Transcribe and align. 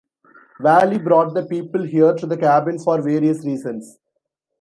Valle 0.59 0.97
brought 0.97 1.35
the 1.35 1.45
people 1.45 1.83
here 1.83 2.15
to 2.15 2.25
the 2.25 2.35
cabin 2.35 2.79
for 2.79 2.99
various 3.03 3.45
reasons. 3.45 3.99